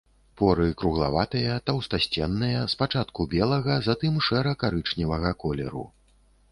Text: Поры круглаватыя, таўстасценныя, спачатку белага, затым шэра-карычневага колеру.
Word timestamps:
Поры 0.39 0.63
круглаватыя, 0.83 1.57
таўстасценныя, 1.67 2.65
спачатку 2.73 3.27
белага, 3.35 3.75
затым 3.91 4.13
шэра-карычневага 4.31 5.31
колеру. 5.47 5.85